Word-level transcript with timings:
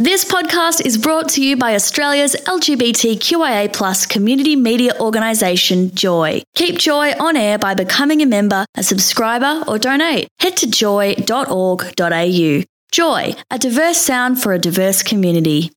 This 0.00 0.24
podcast 0.24 0.86
is 0.86 0.96
brought 0.96 1.28
to 1.30 1.42
you 1.44 1.56
by 1.56 1.74
Australia's 1.74 2.36
LGBTQIA 2.46 3.72
plus 3.72 4.06
community 4.06 4.54
media 4.54 4.92
organisation, 5.00 5.92
Joy. 5.92 6.44
Keep 6.54 6.78
Joy 6.78 7.14
on 7.18 7.36
air 7.36 7.58
by 7.58 7.74
becoming 7.74 8.22
a 8.22 8.26
member, 8.26 8.64
a 8.76 8.84
subscriber, 8.84 9.64
or 9.66 9.76
donate. 9.76 10.28
Head 10.38 10.56
to 10.58 10.70
joy.org.au. 10.70 12.62
Joy, 12.92 13.34
a 13.50 13.58
diverse 13.58 13.98
sound 13.98 14.40
for 14.40 14.52
a 14.52 14.58
diverse 14.60 15.02
community. 15.02 15.72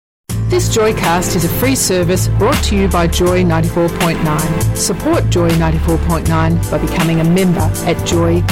This 0.49 0.69
Joycast 0.69 1.35
is 1.35 1.43
a 1.43 1.49
free 1.49 1.75
service 1.75 2.27
brought 2.27 2.63
to 2.65 2.75
you 2.75 2.89
by 2.89 3.07
Joy 3.07 3.43
94.9. 3.43 4.77
Support 4.77 5.31
Joy 5.31 5.49
94.9 5.49 6.69
by 6.69 6.77
becoming 6.77 7.21
a 7.21 7.23
member 7.23 7.67
at 7.87 8.05
joy.org.au. 8.05 8.51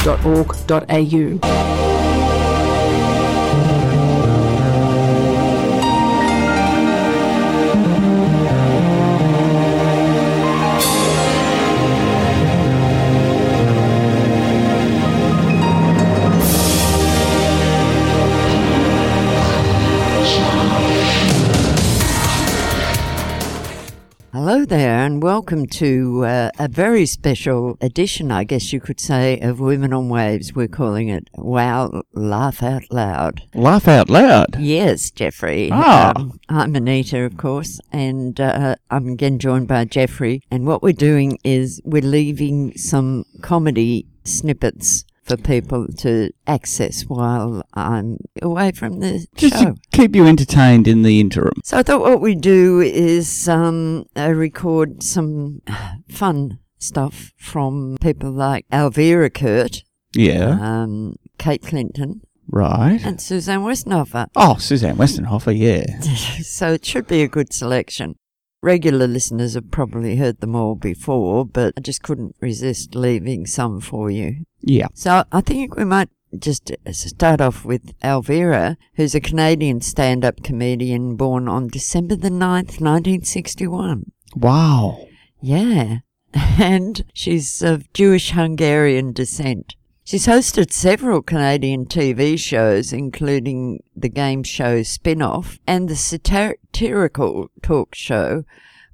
and 25.20 25.24
welcome 25.26 25.66
to 25.66 26.24
uh, 26.24 26.50
a 26.60 26.70
very 26.70 27.06
special 27.06 27.78
edition, 27.82 28.32
I 28.32 28.46
guess 28.46 28.72
you 28.72 28.80
could 28.80 29.02
say, 29.02 29.38
of 29.42 29.60
Women 29.60 29.92
on 29.92 30.08
Waves. 30.08 30.56
We're 30.56 30.70
calling 30.70 31.10
it 31.10 31.30
Wow 31.36 32.04
Laugh 32.14 32.64
Out 32.64 32.84
Loud. 32.90 33.42
Laugh 33.54 33.90
out 33.90 34.10
loud. 34.10 34.58
Yes, 34.58 35.12
Jeffrey. 35.12 35.72
Ah. 35.74 36.14
Um, 36.16 36.40
I'm 36.48 36.74
Anita, 36.74 37.20
of 37.24 37.36
course, 37.36 37.82
and 37.92 38.40
uh, 38.40 38.76
I'm 38.90 39.10
again 39.10 39.40
joined 39.40 39.68
by 39.68 39.84
Jeffrey. 39.84 40.42
And 40.50 40.66
what 40.66 40.82
we're 40.82 40.94
doing 40.94 41.38
is 41.44 41.82
we're 41.84 42.02
leaving 42.02 42.78
some 42.78 43.26
comedy 43.42 44.08
snippets 44.24 45.04
for 45.30 45.38
people 45.38 45.88
to 46.00 46.32
access 46.48 47.04
while 47.04 47.64
I'm 47.74 48.18
away 48.42 48.72
from 48.72 49.00
the 49.00 49.26
Just 49.36 49.54
show. 49.60 49.74
to 49.74 49.76
keep 49.92 50.16
you 50.16 50.26
entertained 50.26 50.88
in 50.88 51.04
the 51.04 51.20
interim. 51.20 51.54
So 51.64 51.78
I 51.78 51.84
thought 51.84 52.02
what 52.02 52.20
we 52.20 52.36
do 52.36 52.82
is 52.82 53.48
um, 53.48 54.06
uh, 54.18 54.32
record 54.34 55.04
some 55.04 55.62
fun 56.10 56.60
stuff 56.80 57.32
from 57.38 57.98
people 58.02 58.32
like 58.32 58.66
Elvira 58.74 59.30
Kurt, 59.30 59.84
Yeah. 60.14 60.58
um, 60.62 61.16
Kate 61.38 61.62
Clinton, 61.62 62.22
right. 62.48 63.00
and 63.04 63.22
Suzanne 63.22 63.62
Westhofer. 63.62 64.28
Oh, 64.36 64.56
Suzanne 64.58 64.96
Westenhoefer, 64.98 65.56
yeah. 65.58 66.00
so 66.42 66.74
it 66.74 66.86
should 66.86 67.06
be 67.08 67.22
a 67.22 67.28
good 67.28 67.54
selection. 67.54 68.16
Regular 68.62 69.08
listeners 69.08 69.54
have 69.54 69.72
probably 69.72 70.18
heard 70.18 70.42
them 70.42 70.56
all 70.56 70.76
before, 70.76 71.46
but 71.46 71.74
I 71.78 71.82
just 71.82 72.04
couldn't 72.04 72.36
resist 72.42 72.94
leaving 72.94 73.46
some 73.46 73.80
for 73.80 74.12
you. 74.12 74.44
Yeah. 74.62 74.88
So 74.94 75.24
I 75.32 75.42
think 75.42 75.76
we 75.76 75.86
might 75.86 76.10
just 76.38 76.72
uh, 76.72 76.92
start 76.92 77.42
off 77.42 77.64
with 77.64 77.94
Elvira, 78.04 78.78
who's 78.96 79.16
a 79.16 79.22
Canadian 79.22 79.82
stand-up 79.82 80.44
comedian 80.44 81.16
born 81.16 81.48
on 81.48 81.68
December 81.68 82.16
the 82.16 82.30
9th, 82.30 82.80
1961. 82.82 84.12
Wow. 84.36 85.08
Yeah. 85.42 86.00
And 86.60 87.06
she's 87.14 87.62
of 87.64 87.92
Jewish 87.94 88.32
Hungarian 88.32 89.14
descent. 89.14 89.76
She's 90.10 90.26
hosted 90.26 90.72
several 90.72 91.22
Canadian 91.22 91.86
TV 91.86 92.36
shows, 92.40 92.92
including 92.92 93.84
the 93.96 94.10
game 94.10 94.42
show 94.42 94.82
Spin 94.82 95.22
Off 95.22 95.60
and 95.68 95.88
the 95.88 95.96
satirical 95.96 97.52
talk 97.62 97.94
show 97.94 98.44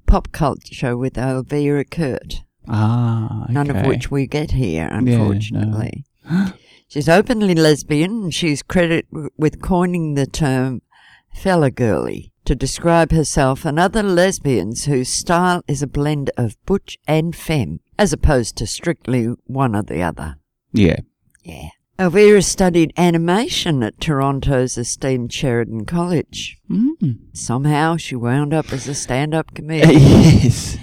Pop 0.04 0.30
Culture 0.30 0.74
Show 0.74 0.98
with 0.98 1.16
Elvira 1.16 1.86
Kurt, 1.86 2.42
Ah, 2.68 3.46
none 3.48 3.70
of 3.70 3.86
which 3.86 4.10
we 4.10 4.26
get 4.26 4.50
here, 4.50 4.90
no. 4.90 4.98
unfortunately. 4.98 6.04
she's 6.86 7.08
openly 7.08 7.54
lesbian 7.54 8.24
and 8.24 8.34
she's 8.34 8.62
credited 8.62 9.06
with 9.38 9.62
coining 9.62 10.16
the 10.16 10.26
term 10.26 10.82
fella 11.32 11.70
girly 11.70 12.30
to 12.44 12.54
describe 12.54 13.10
herself 13.10 13.64
and 13.64 13.78
other 13.78 14.02
lesbians 14.02 14.84
whose 14.84 15.08
style 15.08 15.62
is 15.66 15.80
a 15.80 15.86
blend 15.86 16.30
of 16.36 16.62
butch 16.66 16.98
and 17.08 17.34
femme, 17.34 17.80
as 17.98 18.12
opposed 18.12 18.54
to 18.58 18.66
strictly 18.66 19.28
one 19.46 19.74
or 19.74 19.82
the 19.82 20.02
other. 20.02 20.36
Yeah. 20.76 21.00
Yeah. 21.42 21.68
Elvira 21.98 22.42
studied 22.42 22.92
animation 22.98 23.82
at 23.82 23.98
Toronto's 24.00 24.76
esteemed 24.76 25.32
Sheridan 25.32 25.86
College. 25.86 26.58
Mm. 26.70 27.18
Somehow 27.32 27.96
she 27.96 28.14
wound 28.14 28.52
up 28.52 28.70
as 28.72 28.86
a 28.86 28.94
stand-up 28.94 29.54
comedian. 29.54 29.92
yes. 30.02 30.76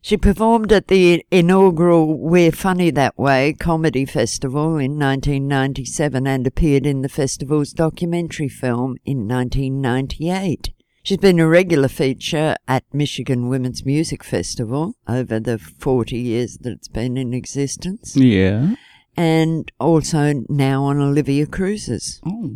She 0.00 0.16
performed 0.16 0.72
at 0.72 0.88
the 0.88 1.24
inaugural 1.30 2.18
We're 2.18 2.50
Funny 2.52 2.90
That 2.90 3.16
Way 3.18 3.52
comedy 3.58 4.04
festival 4.04 4.76
in 4.78 4.98
1997 4.98 6.26
and 6.26 6.46
appeared 6.46 6.86
in 6.86 7.02
the 7.02 7.08
festival's 7.08 7.72
documentary 7.72 8.48
film 8.48 8.96
in 9.04 9.28
1998. 9.28 10.70
She's 11.02 11.18
been 11.18 11.38
a 11.38 11.48
regular 11.48 11.88
feature 11.88 12.56
at 12.66 12.84
Michigan 12.92 13.48
Women's 13.48 13.84
Music 13.84 14.22
Festival 14.24 14.94
over 15.08 15.40
the 15.40 15.58
40 15.58 16.16
years 16.18 16.58
that 16.62 16.72
it's 16.72 16.88
been 16.88 17.16
in 17.16 17.32
existence, 17.32 18.16
Yeah. 18.16 18.74
And 19.18 19.72
also 19.80 20.44
now 20.48 20.84
on 20.84 21.00
Olivia 21.00 21.44
Cruises. 21.44 22.20
Oh. 22.24 22.52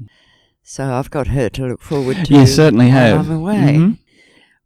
So 0.62 0.94
I've 0.94 1.10
got 1.10 1.26
her 1.26 1.48
to 1.50 1.66
look 1.66 1.82
forward 1.82 2.24
to. 2.24 2.34
You 2.34 2.46
certainly 2.46 2.88
have. 2.88 3.28
I'm 3.28 3.36
away. 3.36 3.74
Mhm. 3.76 3.98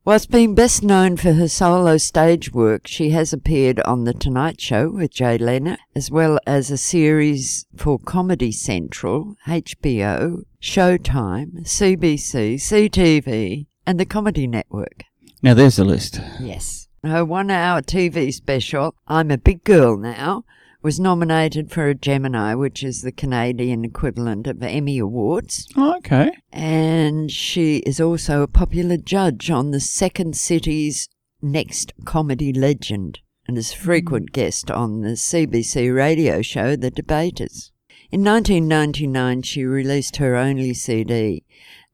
Whilst 0.04 0.30
being 0.30 0.54
best 0.54 0.82
known 0.84 1.16
for 1.16 1.32
her 1.32 1.48
solo 1.48 1.96
stage 1.96 2.52
work, 2.52 2.86
she 2.86 3.10
has 3.10 3.32
appeared 3.32 3.80
on 3.80 4.04
The 4.04 4.12
Tonight 4.12 4.60
Show 4.60 4.90
with 4.90 5.10
Jay 5.10 5.38
Leno, 5.38 5.78
as 5.96 6.10
well 6.10 6.38
as 6.46 6.70
a 6.70 6.76
series 6.76 7.66
for 7.74 7.98
Comedy 7.98 8.52
Central, 8.52 9.34
HBO, 9.46 10.42
Showtime, 10.60 11.66
CBC, 11.66 12.56
CTV, 12.56 13.66
and 13.86 13.98
the 13.98 14.04
Comedy 14.04 14.46
Network. 14.46 15.04
Now 15.42 15.54
there's 15.54 15.76
the 15.76 15.84
list. 15.84 16.20
Yes. 16.40 16.88
Her 17.02 17.24
one 17.24 17.50
hour 17.50 17.80
TV 17.80 18.32
special, 18.32 18.94
I'm 19.08 19.30
a 19.30 19.38
Big 19.38 19.64
Girl 19.64 19.96
Now, 19.96 20.44
was 20.86 21.00
nominated 21.00 21.68
for 21.68 21.88
a 21.88 21.96
Gemini, 21.96 22.54
which 22.54 22.84
is 22.84 23.02
the 23.02 23.10
Canadian 23.10 23.84
equivalent 23.84 24.46
of 24.46 24.62
Emmy 24.62 25.00
Awards 25.00 25.66
Oh, 25.76 25.96
okay. 25.96 26.30
and 26.52 27.28
she 27.28 27.78
is 27.78 28.00
also 28.00 28.42
a 28.42 28.46
popular 28.46 28.96
judge 28.96 29.50
on 29.50 29.72
the 29.72 29.80
Second 29.80 30.36
City's 30.36 31.08
Next 31.42 31.92
Comedy 32.04 32.52
Legend 32.52 33.18
and 33.48 33.58
is 33.58 33.72
a 33.72 33.76
frequent 33.76 34.30
guest 34.30 34.70
on 34.70 35.00
the 35.00 35.16
CBC 35.16 35.92
radio 35.92 36.40
show 36.40 36.76
The 36.76 36.92
Debaters. 36.92 37.72
In 38.12 38.22
1999, 38.22 39.42
she 39.42 39.64
released 39.64 40.18
her 40.18 40.36
only 40.36 40.72
CD, 40.72 41.42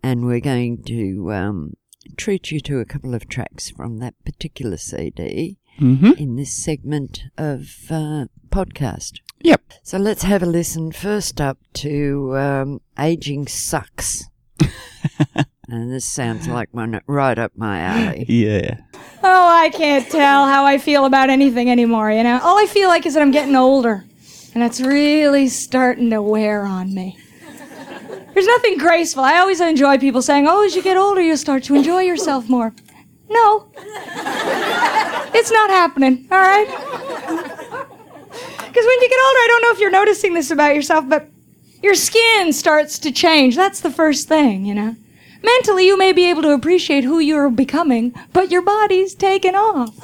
and 0.02 0.26
we're 0.26 0.40
going 0.40 0.82
to 0.82 1.32
um, 1.32 1.78
treat 2.18 2.50
you 2.50 2.60
to 2.60 2.80
a 2.80 2.84
couple 2.84 3.14
of 3.14 3.26
tracks 3.26 3.70
from 3.70 4.00
that 4.00 4.22
particular 4.22 4.76
CD 4.76 5.56
Mm-hmm. 5.80 6.12
in 6.18 6.36
this 6.36 6.52
segment 6.52 7.24
of 7.36 7.86
uh, 7.90 8.26
podcast. 8.50 9.20
Yep. 9.40 9.72
So 9.82 9.98
let's 9.98 10.22
have 10.22 10.42
a 10.42 10.46
listen 10.46 10.92
first 10.92 11.40
up 11.40 11.58
to 11.74 12.36
um, 12.36 12.80
Aging 12.98 13.48
Sucks. 13.48 14.24
and 15.68 15.92
this 15.92 16.04
sounds 16.04 16.46
like 16.46 16.68
one 16.72 17.00
right 17.06 17.38
up 17.38 17.52
my 17.56 17.80
alley. 17.80 18.24
Yeah. 18.28 18.76
Oh, 19.22 19.48
I 19.48 19.70
can't 19.70 20.08
tell 20.08 20.46
how 20.46 20.64
I 20.64 20.78
feel 20.78 21.04
about 21.04 21.30
anything 21.30 21.70
anymore, 21.70 22.12
you 22.12 22.22
know? 22.22 22.38
All 22.42 22.58
I 22.58 22.66
feel 22.66 22.88
like 22.88 23.06
is 23.06 23.14
that 23.14 23.22
I'm 23.22 23.30
getting 23.32 23.56
older, 23.56 24.04
and 24.54 24.62
it's 24.62 24.80
really 24.80 25.48
starting 25.48 26.10
to 26.10 26.22
wear 26.22 26.64
on 26.64 26.94
me. 26.94 27.18
There's 28.34 28.46
nothing 28.46 28.78
graceful. 28.78 29.24
I 29.24 29.38
always 29.38 29.60
enjoy 29.60 29.98
people 29.98 30.22
saying, 30.22 30.46
oh, 30.48 30.64
as 30.64 30.74
you 30.74 30.82
get 30.82 30.96
older, 30.96 31.20
you 31.20 31.36
start 31.36 31.64
to 31.64 31.74
enjoy 31.74 32.00
yourself 32.02 32.48
more. 32.48 32.72
No. 33.32 33.68
it's 35.34 35.50
not 35.50 35.70
happening, 35.70 36.26
all 36.30 36.38
right? 36.38 36.66
Because 36.66 38.86
when 38.86 39.00
you 39.00 39.08
get 39.08 39.20
older, 39.26 39.38
I 39.38 39.46
don't 39.48 39.62
know 39.62 39.70
if 39.72 39.78
you're 39.78 39.90
noticing 39.90 40.34
this 40.34 40.50
about 40.50 40.74
yourself, 40.74 41.08
but 41.08 41.28
your 41.82 41.94
skin 41.94 42.52
starts 42.52 42.98
to 43.00 43.12
change. 43.12 43.56
That's 43.56 43.80
the 43.80 43.90
first 43.90 44.28
thing, 44.28 44.64
you 44.64 44.74
know? 44.74 44.96
Mentally, 45.42 45.86
you 45.86 45.98
may 45.98 46.12
be 46.12 46.30
able 46.30 46.42
to 46.42 46.52
appreciate 46.52 47.04
who 47.04 47.18
you're 47.18 47.50
becoming, 47.50 48.14
but 48.32 48.50
your 48.50 48.62
body's 48.62 49.14
taken 49.14 49.54
off. 49.54 49.94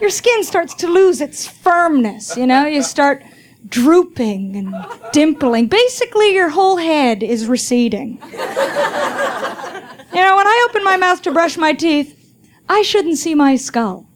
your 0.00 0.10
skin 0.10 0.44
starts 0.44 0.74
to 0.74 0.86
lose 0.86 1.20
its 1.20 1.46
firmness, 1.46 2.36
you 2.36 2.46
know? 2.46 2.66
You 2.66 2.82
start 2.82 3.22
drooping 3.68 4.56
and 4.56 4.72
dimpling. 5.12 5.68
Basically, 5.68 6.34
your 6.34 6.50
whole 6.50 6.76
head 6.76 7.22
is 7.22 7.46
receding. 7.46 8.18
You 10.12 10.20
know, 10.20 10.36
when 10.36 10.46
I 10.46 10.66
open 10.68 10.84
my 10.84 10.96
mouth 10.96 11.22
to 11.22 11.32
brush 11.32 11.56
my 11.56 11.72
teeth, 11.72 12.14
I 12.68 12.82
shouldn't 12.82 13.18
see 13.18 13.34
my 13.34 13.56
skull. 13.56 14.06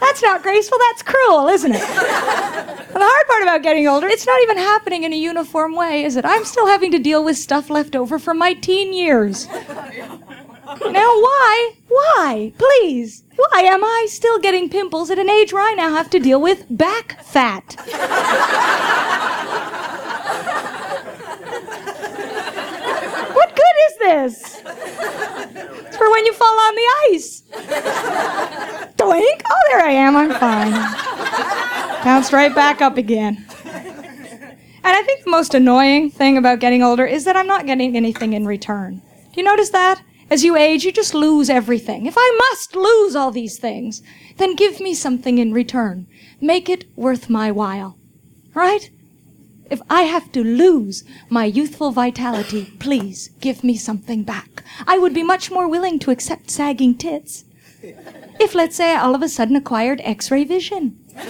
That's 0.00 0.22
not 0.22 0.42
graceful, 0.42 0.78
that's 0.88 1.02
cruel, 1.02 1.48
isn't 1.48 1.72
it? 1.72 1.82
And 1.82 3.02
the 3.02 3.06
hard 3.06 3.26
part 3.28 3.42
about 3.42 3.62
getting 3.62 3.86
older, 3.86 4.06
it's 4.06 4.26
not 4.26 4.40
even 4.42 4.56
happening 4.56 5.02
in 5.02 5.12
a 5.12 5.16
uniform 5.16 5.74
way, 5.74 6.04
is 6.04 6.16
it? 6.16 6.24
I'm 6.24 6.44
still 6.44 6.66
having 6.66 6.90
to 6.92 6.98
deal 6.98 7.22
with 7.24 7.36
stuff 7.36 7.68
left 7.68 7.94
over 7.94 8.18
from 8.18 8.38
my 8.38 8.54
teen 8.54 8.94
years. 8.94 9.46
Now, 9.46 11.10
why? 11.10 11.72
Why? 11.88 12.52
Please. 12.58 13.24
Why 13.36 13.62
am 13.62 13.84
I 13.84 14.06
still 14.08 14.38
getting 14.38 14.68
pimples 14.70 15.10
at 15.10 15.18
an 15.18 15.28
age 15.28 15.52
where 15.52 15.62
I 15.62 15.74
now 15.74 15.90
have 15.90 16.08
to 16.10 16.18
deal 16.18 16.40
with 16.40 16.64
back 16.70 17.22
fat? 17.22 17.76
what 23.34 23.54
good 23.54 23.76
is 23.88 23.98
this? 23.98 24.62
It's 25.86 25.96
for 25.96 26.10
when 26.10 26.26
you 26.26 26.32
fall 26.32 26.58
on 26.60 26.74
the 26.74 26.88
ice. 27.12 27.42
Doink. 28.96 29.42
Oh, 29.48 29.62
there 29.70 29.84
I 29.84 29.90
am. 29.92 30.16
I'm 30.16 30.30
fine. 30.30 30.72
Bounced 32.26 32.32
right 32.32 32.54
back 32.56 32.82
up 32.82 32.96
again. 32.96 33.46
And 33.64 34.96
I 34.96 35.00
think 35.02 35.22
the 35.22 35.30
most 35.30 35.54
annoying 35.54 36.10
thing 36.10 36.36
about 36.36 36.58
getting 36.58 36.82
older 36.82 37.06
is 37.06 37.24
that 37.24 37.36
I'm 37.36 37.46
not 37.46 37.66
getting 37.66 37.96
anything 37.96 38.32
in 38.32 38.46
return. 38.46 39.00
Do 39.32 39.40
you 39.40 39.44
notice 39.44 39.70
that? 39.70 40.02
As 40.28 40.42
you 40.42 40.56
age, 40.56 40.84
you 40.84 40.90
just 40.90 41.14
lose 41.14 41.48
everything. 41.48 42.04
If 42.04 42.14
I 42.16 42.36
must 42.50 42.74
lose 42.74 43.14
all 43.14 43.30
these 43.30 43.60
things, 43.60 44.02
then 44.38 44.56
give 44.56 44.80
me 44.80 44.92
something 44.92 45.38
in 45.38 45.52
return. 45.52 46.08
Make 46.40 46.68
it 46.68 46.86
worth 46.96 47.30
my 47.30 47.52
while. 47.52 47.96
Right? 48.54 48.90
If 49.70 49.80
I 49.88 50.02
have 50.02 50.32
to 50.32 50.42
lose 50.42 51.04
my 51.30 51.44
youthful 51.44 51.92
vitality, 51.92 52.72
please 52.80 53.30
give 53.40 53.62
me 53.62 53.76
something 53.76 54.24
back. 54.24 54.64
I 54.84 54.98
would 54.98 55.14
be 55.14 55.22
much 55.22 55.52
more 55.52 55.68
willing 55.68 56.00
to 56.00 56.10
accept 56.10 56.50
sagging 56.50 56.98
tits. 56.98 57.44
If, 58.40 58.56
let's 58.56 58.74
say, 58.74 58.96
I 58.96 59.00
all 59.00 59.14
of 59.14 59.22
a 59.22 59.28
sudden 59.28 59.54
acquired 59.54 60.00
x 60.02 60.32
ray 60.32 60.42
vision. 60.42 60.98
you 61.16 61.22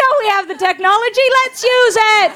know 0.00 0.12
we 0.18 0.28
have 0.28 0.43
the 0.58 0.64
technology, 0.64 1.20
let's 1.44 1.62
use 1.62 1.96
it! 1.98 2.32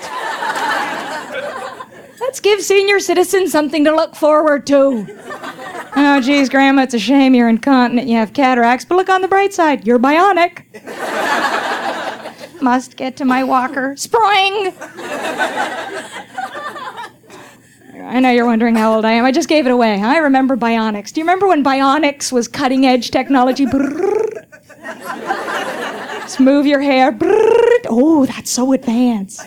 Let's 2.20 2.41
give 2.41 2.61
senior 2.62 3.00
citizens 3.00 3.53
something 3.53 3.85
to 3.85 3.94
look 3.94 4.15
forward 4.17 4.67
to. 4.67 5.06
Oh, 5.97 6.20
geez, 6.20 6.49
Grandma, 6.49 6.82
it's 6.82 6.94
a 6.94 6.99
shame 6.99 7.35
you're 7.35 7.49
incontinent. 7.49 8.09
You 8.09 8.17
have 8.17 8.32
cataracts, 8.32 8.85
but 8.85 8.97
look 8.97 9.09
on 9.09 9.23
the 9.23 9.29
bright 9.29 9.55
side. 9.55 9.87
You're 9.87 10.00
bionic. 10.00 10.65
Must 12.61 12.97
get 12.97 13.17
to 13.19 13.25
my 13.25 13.44
walker. 13.44 13.97
Spring! 13.97 14.75
I 18.00 18.20
know 18.20 18.31
you're 18.31 18.47
wondering 18.47 18.75
how 18.75 18.94
old 18.94 19.05
I 19.05 19.12
am. 19.12 19.25
I 19.25 19.32
just 19.32 19.49
gave 19.49 19.67
it 19.67 19.70
away. 19.70 20.03
I 20.03 20.19
remember 20.19 20.56
bionics. 20.56 21.12
Do 21.12 21.20
you 21.20 21.25
remember 21.25 21.47
when 21.47 21.62
bionics 21.62 22.32
was 22.32 22.49
cutting 22.49 22.85
edge 22.87 23.11
technology? 23.11 23.67
Just 26.28 26.40
move 26.40 26.66
your 26.66 26.82
hair. 26.82 27.16
Oh, 27.88 28.26
that's 28.26 28.50
so 28.50 28.75
advanced. 28.75 29.40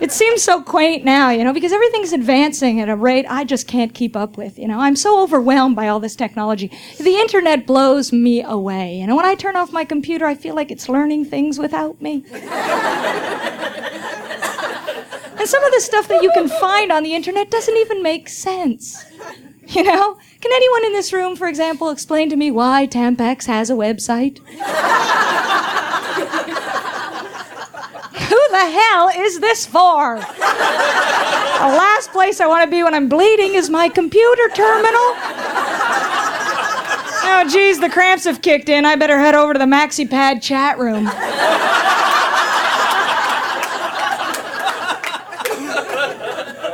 It 0.00 0.10
seems 0.10 0.42
so 0.42 0.60
quaint 0.60 1.04
now, 1.04 1.30
you 1.30 1.44
know, 1.44 1.52
because 1.52 1.70
everything's 1.70 2.12
advancing 2.12 2.80
at 2.80 2.88
a 2.88 2.96
rate 2.96 3.24
I 3.28 3.44
just 3.44 3.68
can't 3.68 3.94
keep 3.94 4.16
up 4.16 4.36
with. 4.36 4.58
You 4.58 4.66
know, 4.66 4.80
I'm 4.80 4.96
so 4.96 5.22
overwhelmed 5.22 5.76
by 5.76 5.86
all 5.86 6.00
this 6.00 6.16
technology. 6.16 6.72
The 6.98 7.14
internet 7.14 7.68
blows 7.68 8.12
me 8.12 8.42
away. 8.42 8.96
You 8.96 9.06
know, 9.06 9.14
when 9.14 9.26
I 9.26 9.36
turn 9.36 9.54
off 9.54 9.70
my 9.70 9.84
computer, 9.84 10.26
I 10.26 10.34
feel 10.34 10.56
like 10.56 10.72
it's 10.72 10.88
learning 10.88 11.26
things 11.26 11.56
without 11.56 12.02
me. 12.02 12.24
and 12.32 12.42
some 15.48 15.62
of 15.62 15.72
the 15.72 15.80
stuff 15.80 16.08
that 16.08 16.20
you 16.20 16.32
can 16.34 16.48
find 16.48 16.90
on 16.90 17.04
the 17.04 17.14
internet 17.14 17.52
doesn't 17.52 17.76
even 17.76 18.02
make 18.02 18.28
sense. 18.28 19.04
You 19.74 19.82
know? 19.82 20.18
Can 20.40 20.52
anyone 20.52 20.84
in 20.84 20.92
this 20.92 21.12
room, 21.12 21.36
for 21.36 21.48
example, 21.48 21.90
explain 21.90 22.28
to 22.30 22.36
me 22.36 22.50
why 22.50 22.86
Tampax 22.86 23.46
has 23.46 23.70
a 23.70 23.74
website? 23.74 24.38
Who 28.28 28.40
the 28.50 28.70
hell 28.70 29.10
is 29.16 29.40
this 29.40 29.66
for? 29.66 30.16
The 30.16 31.70
last 31.70 32.12
place 32.12 32.40
I 32.40 32.46
want 32.46 32.64
to 32.64 32.70
be 32.70 32.82
when 32.82 32.94
I'm 32.94 33.08
bleeding 33.08 33.54
is 33.54 33.70
my 33.70 33.88
computer 33.88 34.48
terminal. 34.54 35.16
Oh, 37.26 37.48
geez, 37.50 37.80
the 37.80 37.88
cramps 37.88 38.24
have 38.24 38.42
kicked 38.42 38.68
in. 38.68 38.84
I 38.84 38.96
better 38.96 39.18
head 39.18 39.34
over 39.34 39.54
to 39.54 39.58
the 39.58 39.64
MaxiPad 39.64 40.42
chat 40.42 40.78
room. 40.78 41.06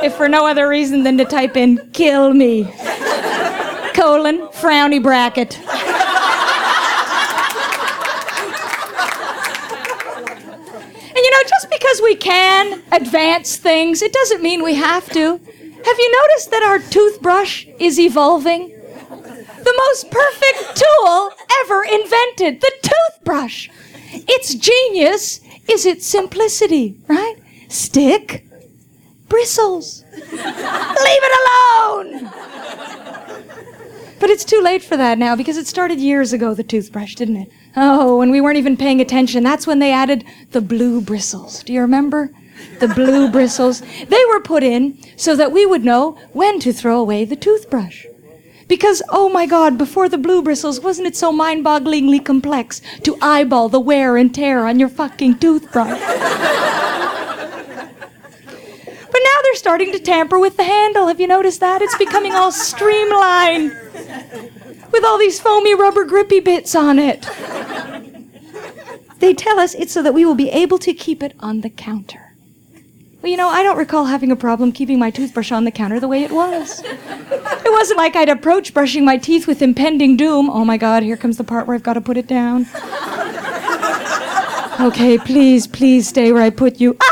If 0.02 0.14
for 0.14 0.28
no 0.28 0.46
other 0.46 0.68
reason 0.68 1.02
than 1.02 1.18
to 1.18 1.24
type 1.24 1.56
in 1.56 1.78
kill 1.92 2.32
me 2.32 2.64
colon 3.94 4.38
frowny 4.48 5.02
bracket. 5.02 5.58
And 11.12 11.16
you 11.16 11.30
know 11.30 11.42
just 11.48 11.68
because 11.70 12.00
we 12.02 12.14
can 12.14 12.82
advance 12.92 13.56
things 13.56 14.00
it 14.00 14.12
doesn't 14.12 14.42
mean 14.42 14.62
we 14.62 14.74
have 14.74 15.08
to. 15.10 15.22
Have 15.22 15.98
you 15.98 16.22
noticed 16.22 16.50
that 16.50 16.62
our 16.62 16.78
toothbrush 16.78 17.66
is 17.78 17.98
evolving? 17.98 18.68
The 18.68 19.74
most 19.86 20.10
perfect 20.10 20.82
tool 20.82 21.32
ever 21.62 21.84
invented 21.84 22.60
the 22.60 22.72
toothbrush. 22.82 23.68
Its 24.12 24.54
genius 24.54 25.40
is 25.68 25.84
its 25.84 26.06
simplicity 26.06 26.96
right? 27.06 27.36
Stick 27.68 28.46
bristles. 29.30 30.04
Leave 30.12 30.28
it 30.32 31.34
alone! 31.40 32.30
But 34.18 34.28
it's 34.28 34.44
too 34.44 34.60
late 34.60 34.84
for 34.84 34.98
that 34.98 35.16
now 35.16 35.34
because 35.34 35.56
it 35.56 35.66
started 35.66 35.98
years 35.98 36.34
ago, 36.34 36.52
the 36.52 36.62
toothbrush, 36.62 37.14
didn't 37.14 37.38
it? 37.38 37.50
Oh, 37.74 38.18
when 38.18 38.30
we 38.30 38.42
weren't 38.42 38.58
even 38.58 38.76
paying 38.76 39.00
attention, 39.00 39.42
that's 39.42 39.66
when 39.66 39.78
they 39.78 39.92
added 39.92 40.24
the 40.50 40.60
blue 40.60 41.00
bristles. 41.00 41.62
Do 41.62 41.72
you 41.72 41.80
remember? 41.80 42.30
The 42.80 42.88
blue 42.88 43.30
bristles. 43.30 43.80
They 43.80 44.22
were 44.28 44.40
put 44.40 44.62
in 44.62 44.98
so 45.16 45.34
that 45.36 45.52
we 45.52 45.64
would 45.64 45.84
know 45.84 46.18
when 46.34 46.60
to 46.60 46.74
throw 46.74 47.00
away 47.00 47.24
the 47.24 47.36
toothbrush. 47.36 48.04
Because, 48.68 49.02
oh 49.08 49.30
my 49.30 49.46
God, 49.46 49.78
before 49.78 50.08
the 50.08 50.18
blue 50.18 50.42
bristles, 50.42 50.80
wasn't 50.80 51.08
it 51.08 51.16
so 51.16 51.32
mind 51.32 51.64
bogglingly 51.64 52.22
complex 52.22 52.82
to 53.04 53.16
eyeball 53.22 53.70
the 53.70 53.80
wear 53.80 54.18
and 54.18 54.34
tear 54.34 54.66
on 54.66 54.78
your 54.78 54.90
fucking 54.90 55.38
toothbrush? 55.38 55.98
They're 59.50 59.56
starting 59.56 59.90
to 59.90 59.98
tamper 59.98 60.38
with 60.38 60.56
the 60.56 60.62
handle. 60.62 61.08
Have 61.08 61.18
you 61.18 61.26
noticed 61.26 61.58
that? 61.58 61.82
It's 61.82 61.98
becoming 61.98 62.30
all 62.30 62.52
streamlined 62.52 63.72
with 64.92 65.04
all 65.04 65.18
these 65.18 65.40
foamy 65.40 65.74
rubber 65.74 66.04
grippy 66.04 66.38
bits 66.38 66.76
on 66.76 67.00
it. 67.00 67.28
They 69.18 69.34
tell 69.34 69.58
us 69.58 69.74
it's 69.74 69.92
so 69.92 70.04
that 70.04 70.14
we 70.14 70.24
will 70.24 70.36
be 70.36 70.50
able 70.50 70.78
to 70.78 70.94
keep 70.94 71.20
it 71.20 71.34
on 71.40 71.62
the 71.62 71.68
counter. 71.68 72.36
Well, 73.22 73.32
you 73.32 73.36
know, 73.36 73.48
I 73.48 73.64
don't 73.64 73.76
recall 73.76 74.04
having 74.04 74.30
a 74.30 74.36
problem 74.36 74.70
keeping 74.70 75.00
my 75.00 75.10
toothbrush 75.10 75.50
on 75.50 75.64
the 75.64 75.72
counter 75.72 75.98
the 75.98 76.06
way 76.06 76.22
it 76.22 76.30
was. 76.30 76.80
It 76.84 77.72
wasn't 77.72 77.98
like 77.98 78.14
I'd 78.14 78.28
approach 78.28 78.72
brushing 78.72 79.04
my 79.04 79.16
teeth 79.16 79.48
with 79.48 79.62
impending 79.62 80.16
doom. 80.16 80.48
Oh 80.48 80.64
my 80.64 80.76
God, 80.76 81.02
here 81.02 81.16
comes 81.16 81.38
the 81.38 81.44
part 81.44 81.66
where 81.66 81.74
I've 81.74 81.82
got 81.82 81.94
to 81.94 82.00
put 82.00 82.16
it 82.16 82.28
down. 82.28 82.66
Okay, 84.80 85.18
please, 85.18 85.66
please 85.66 86.06
stay 86.08 86.30
where 86.30 86.42
I 86.42 86.50
put 86.50 86.80
you. 86.80 86.96
Ah! 87.02 87.09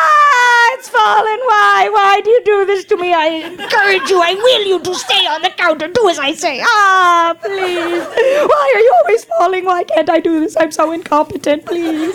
Why? 1.49 1.88
Why 1.90 2.21
do 2.23 2.31
you 2.31 2.43
do 2.45 2.67
this 2.67 2.85
to 2.87 2.97
me? 2.97 3.14
I 3.14 3.26
encourage 3.26 4.11
you. 4.11 4.21
I 4.21 4.35
will 4.35 4.67
you 4.67 4.78
to 4.81 4.95
stay 4.95 5.26
on 5.26 5.43
the 5.43 5.50
counter. 5.50 5.88
Do 5.88 6.09
as 6.09 6.19
I 6.19 6.35
say. 6.35 6.61
Ah, 6.62 7.35
please. 7.40 8.05
Why 8.52 8.73
are 8.75 8.81
you 8.81 8.93
always 8.99 9.25
falling? 9.25 9.64
Why 9.64 9.85
can't 9.85 10.11
I 10.11 10.21
do 10.21 10.40
this? 10.40 10.57
I'm 10.59 10.73
so 10.73 10.93
incompetent. 10.93 11.64
Please. 11.64 12.14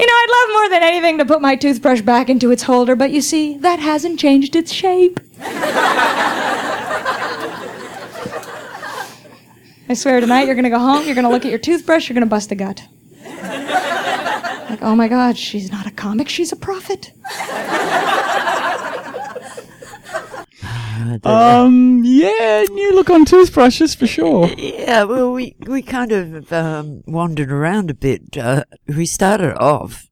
You 0.00 0.06
know, 0.06 0.16
I'd 0.22 0.30
love 0.38 0.48
more 0.54 0.68
than 0.70 0.82
anything 0.82 1.18
to 1.18 1.26
put 1.26 1.42
my 1.42 1.56
toothbrush 1.56 2.00
back 2.00 2.30
into 2.30 2.50
its 2.50 2.62
holder, 2.62 2.96
but 2.96 3.10
you 3.10 3.20
see, 3.20 3.58
that 3.58 3.80
hasn't 3.80 4.18
changed 4.18 4.56
its 4.56 4.72
shape. 4.72 5.20
I 9.90 9.94
swear 9.94 10.20
tonight 10.20 10.46
you're 10.46 10.54
gonna 10.54 10.70
go 10.70 10.78
home, 10.78 11.04
you're 11.04 11.14
gonna 11.14 11.28
look 11.28 11.44
at 11.44 11.50
your 11.50 11.58
toothbrush, 11.58 12.08
you're 12.08 12.14
gonna 12.14 12.24
bust 12.24 12.50
a 12.50 12.54
gut. 12.54 12.88
Like, 14.70 14.82
oh 14.82 14.94
my 14.94 15.08
God, 15.08 15.36
she's 15.36 15.72
not 15.72 15.86
a 15.86 15.90
comic, 15.90 16.28
she's 16.28 16.52
a 16.52 16.56
prophet. 16.56 17.10
Um, 21.24 22.02
yeah, 22.04 22.62
new 22.70 22.94
look 22.94 23.10
on 23.10 23.24
toothbrushes 23.24 23.96
for 23.96 24.06
sure. 24.06 24.46
Yeah, 24.56 25.02
well, 25.04 25.32
we, 25.32 25.56
we 25.66 25.82
kind 25.82 26.12
of 26.12 26.52
um, 26.52 27.02
wandered 27.06 27.50
around 27.50 27.90
a 27.90 27.94
bit. 27.94 28.38
Uh, 28.38 28.62
we 28.86 29.06
started 29.06 29.56
off 29.58 30.06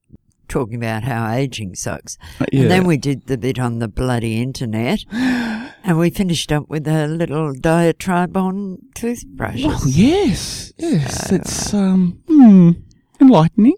talking 0.49 0.75
about 0.75 1.05
how 1.05 1.31
aging 1.31 1.77
sucks. 1.77 2.19
Yeah. 2.51 2.63
And 2.63 2.71
then 2.71 2.85
we 2.85 2.97
did 2.97 3.29
the 3.29 3.39
bit 3.39 3.61
on 3.61 3.79
the 3.79 3.87
bloody 3.87 4.43
internet. 4.43 5.05
and 5.13 5.99
we 5.99 6.11
finished 6.11 6.51
up 6.51 6.69
with 6.69 6.89
a 6.89 7.07
little 7.07 7.55
diatribe 7.55 8.37
on 8.37 8.79
toothbrushes. 8.95 9.67
Well, 9.67 9.83
yes, 9.87 10.73
yes, 10.79 11.31
it's 11.31 11.73
um, 11.73 12.23
hmm, 12.27 12.73
enlightening. 13.21 13.77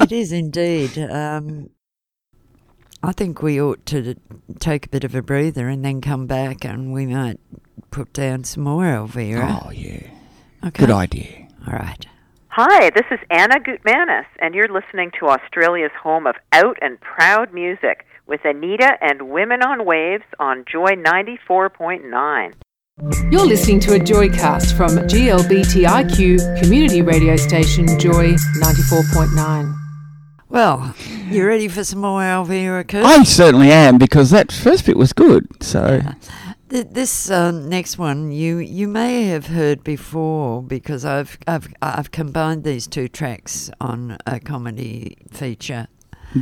It 0.00 0.12
is 0.12 0.32
indeed. 0.32 0.98
Um, 0.98 1.70
I 3.02 3.12
think 3.12 3.42
we 3.42 3.60
ought 3.60 3.84
to 3.86 4.14
take 4.60 4.86
a 4.86 4.88
bit 4.88 5.04
of 5.04 5.14
a 5.14 5.22
breather 5.22 5.68
and 5.68 5.84
then 5.84 6.00
come 6.00 6.26
back 6.26 6.64
and 6.64 6.92
we 6.92 7.06
might 7.06 7.38
put 7.90 8.12
down 8.12 8.44
some 8.44 8.64
more 8.64 8.86
Elvira. 8.86 9.60
Oh, 9.64 9.70
yeah. 9.70 10.08
okay. 10.64 10.86
Good 10.86 10.90
idea. 10.90 11.48
All 11.66 11.74
right. 11.74 12.06
Hi, 12.48 12.90
this 12.90 13.06
is 13.10 13.18
Anna 13.30 13.56
Gutmanis, 13.58 14.26
and 14.40 14.54
you're 14.54 14.68
listening 14.68 15.10
to 15.18 15.26
Australia's 15.26 15.90
home 16.00 16.26
of 16.26 16.36
out 16.52 16.78
and 16.80 17.00
proud 17.00 17.52
music 17.52 18.06
with 18.26 18.40
Anita 18.44 18.92
and 19.00 19.28
Women 19.28 19.60
on 19.62 19.84
Waves 19.84 20.24
on 20.38 20.64
Joy 20.70 20.92
94.9. 20.92 22.54
You're 23.04 23.44
listening 23.44 23.80
to 23.80 23.94
a 23.94 23.98
Joycast 23.98 24.76
from 24.76 24.90
GLBTIQ 24.90 26.62
community 26.62 27.02
radio 27.02 27.34
station 27.34 27.86
Joy 27.98 28.34
94.9. 28.60 29.76
Well, 30.48 30.94
you 31.28 31.44
ready 31.44 31.66
for 31.66 31.82
some 31.82 31.98
more 32.02 32.22
Elvira, 32.22 32.84
Kurt? 32.84 33.04
I 33.04 33.24
certainly 33.24 33.72
am 33.72 33.98
because 33.98 34.30
that 34.30 34.52
first 34.52 34.86
bit 34.86 34.96
was 34.96 35.12
good. 35.12 35.44
So, 35.60 36.02
Th- 36.70 36.86
This 36.88 37.28
uh, 37.32 37.50
next 37.50 37.98
one 37.98 38.30
you 38.30 38.58
you 38.58 38.86
may 38.86 39.24
have 39.24 39.48
heard 39.48 39.82
before 39.82 40.62
because 40.62 41.04
I've 41.04 41.36
I've 41.48 41.66
I've 41.82 42.12
combined 42.12 42.62
these 42.62 42.86
two 42.86 43.08
tracks 43.08 43.72
on 43.80 44.18
a 44.24 44.38
comedy 44.38 45.16
feature. 45.32 45.88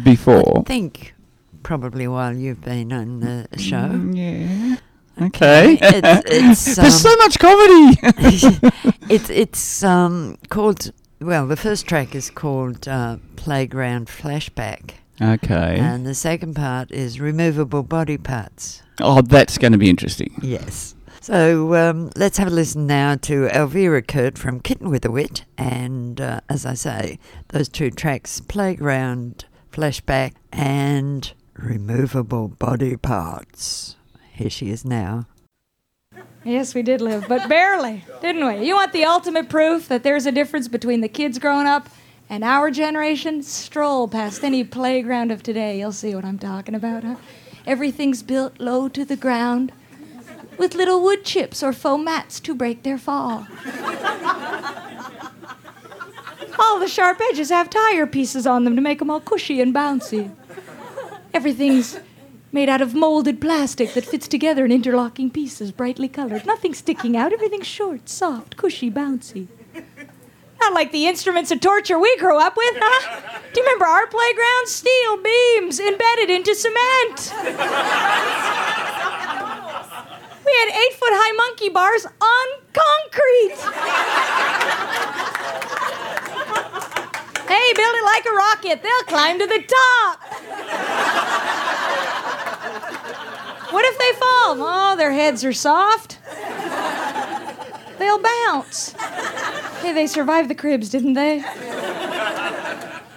before. 0.04 0.58
I 0.58 0.62
think 0.64 1.14
probably 1.62 2.06
while 2.08 2.36
you've 2.36 2.60
been 2.60 2.92
on 2.92 3.20
the 3.20 3.48
show. 3.56 3.88
Mm, 3.88 4.16
yeah. 4.16 4.71
Okay. 5.20 5.78
It's, 5.80 6.66
it's, 6.66 6.76
There's 6.76 7.00
so 7.00 7.12
um, 7.12 7.18
much 7.18 7.38
comedy. 7.38 7.98
it's 9.10 9.30
it's 9.30 9.82
um 9.84 10.38
called 10.48 10.92
well 11.20 11.46
the 11.46 11.56
first 11.56 11.86
track 11.86 12.14
is 12.14 12.30
called 12.30 12.88
uh, 12.88 13.18
Playground 13.36 14.08
Flashback 14.08 14.94
okay. 15.20 15.78
and 15.78 16.06
the 16.06 16.14
second 16.14 16.54
part 16.54 16.90
is 16.90 17.20
Removable 17.20 17.82
Body 17.82 18.18
Parts. 18.18 18.82
oh, 19.00 19.22
that's 19.22 19.58
going 19.58 19.72
to 19.72 19.78
be 19.78 19.90
interesting. 19.90 20.34
Yes. 20.42 20.94
So 21.20 21.74
um, 21.74 22.10
let's 22.16 22.38
have 22.38 22.48
a 22.48 22.50
listen 22.50 22.88
now 22.88 23.14
to 23.14 23.46
Elvira 23.56 24.02
Kurt 24.02 24.36
from 24.36 24.58
Kitten 24.58 24.90
with 24.90 25.04
a 25.04 25.10
Wit. 25.10 25.44
And 25.56 26.20
uh, 26.20 26.40
as 26.48 26.66
I 26.66 26.74
say, 26.74 27.20
those 27.50 27.68
two 27.68 27.92
tracks 27.92 28.40
Playground, 28.40 29.44
Flashback, 29.70 30.32
and 30.52 31.32
Removable 31.54 32.48
Body 32.48 32.96
Parts. 32.96 33.94
Here 34.42 34.50
she 34.50 34.70
is 34.70 34.84
now. 34.84 35.26
Yes, 36.42 36.74
we 36.74 36.82
did 36.82 37.00
live, 37.00 37.26
but 37.28 37.48
barely, 37.48 38.04
didn't 38.20 38.44
we? 38.44 38.66
You 38.66 38.74
want 38.74 38.92
the 38.92 39.04
ultimate 39.04 39.48
proof 39.48 39.86
that 39.86 40.02
there's 40.02 40.26
a 40.26 40.32
difference 40.32 40.66
between 40.66 41.00
the 41.00 41.08
kids 41.08 41.38
growing 41.38 41.68
up 41.68 41.88
and 42.28 42.42
our 42.42 42.68
generation? 42.72 43.44
Stroll 43.44 44.08
past 44.08 44.42
any 44.42 44.64
playground 44.64 45.30
of 45.30 45.44
today. 45.44 45.78
You'll 45.78 45.92
see 45.92 46.12
what 46.16 46.24
I'm 46.24 46.40
talking 46.40 46.74
about, 46.74 47.04
huh? 47.04 47.14
Everything's 47.68 48.24
built 48.24 48.58
low 48.58 48.88
to 48.88 49.04
the 49.04 49.14
ground 49.14 49.70
with 50.58 50.74
little 50.74 51.00
wood 51.00 51.24
chips 51.24 51.62
or 51.62 51.72
foam 51.72 52.02
mats 52.02 52.40
to 52.40 52.52
break 52.52 52.82
their 52.82 52.98
fall. 52.98 53.46
all 56.58 56.80
the 56.80 56.88
sharp 56.88 57.20
edges 57.30 57.50
have 57.50 57.70
tire 57.70 58.08
pieces 58.08 58.44
on 58.44 58.64
them 58.64 58.74
to 58.74 58.82
make 58.82 58.98
them 58.98 59.08
all 59.08 59.20
cushy 59.20 59.60
and 59.60 59.72
bouncy. 59.72 60.34
Everything's 61.32 62.00
made 62.52 62.68
out 62.68 62.82
of 62.82 62.94
molded 62.94 63.40
plastic 63.40 63.94
that 63.94 64.04
fits 64.04 64.28
together 64.28 64.64
in 64.64 64.70
interlocking 64.72 65.30
pieces, 65.30 65.72
brightly 65.72 66.06
colored. 66.08 66.44
Nothing 66.44 66.74
sticking 66.74 67.16
out, 67.16 67.32
everything's 67.32 67.66
short, 67.66 68.08
soft, 68.08 68.56
cushy, 68.58 68.90
bouncy. 68.90 69.48
Not 70.60 70.74
like 70.74 70.92
the 70.92 71.06
instruments 71.06 71.50
of 71.50 71.60
torture 71.60 71.98
we 71.98 72.16
grew 72.18 72.38
up 72.38 72.56
with, 72.56 72.74
huh? 72.78 73.40
Do 73.52 73.60
you 73.60 73.66
remember 73.66 73.86
our 73.86 74.06
playground? 74.06 74.66
Steel 74.66 75.16
beams 75.16 75.80
embedded 75.80 76.30
into 76.30 76.54
cement. 76.54 77.32
We 80.44 80.52
had 80.58 80.68
eight 80.68 80.94
foot 80.94 81.12
high 81.14 81.32
monkey 81.32 81.68
bars 81.70 82.04
on 82.04 82.46
concrete. 82.76 83.56
hey, 87.48 87.72
build 87.74 87.94
it 87.96 88.04
like 88.04 88.26
a 88.26 88.32
rocket, 88.36 88.82
they'll 88.82 89.06
climb 89.08 89.38
to 89.38 89.46
the 89.46 89.62
top. 89.66 91.31
What 93.72 93.84
if 93.86 93.98
they 93.98 94.12
fall? 94.20 94.56
Oh, 94.58 94.94
their 94.96 95.12
heads 95.12 95.44
are 95.44 95.52
soft. 95.52 96.18
They'll 97.98 98.22
bounce. 98.22 98.92
Hey, 99.80 99.92
they 99.92 100.06
survived 100.06 100.50
the 100.50 100.54
cribs, 100.54 100.90
didn't 100.90 101.14
they? 101.14 101.42